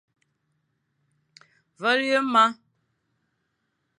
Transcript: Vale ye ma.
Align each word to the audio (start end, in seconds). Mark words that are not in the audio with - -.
Vale 1.81 2.03
ye 2.09 2.19
ma. 2.33 2.43